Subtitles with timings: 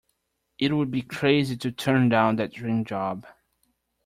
[0.57, 3.27] It would be crazy to turn down that dream job.